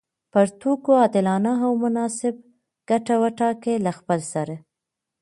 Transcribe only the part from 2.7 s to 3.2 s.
ګټه